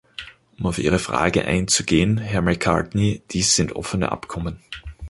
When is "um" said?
0.57-0.65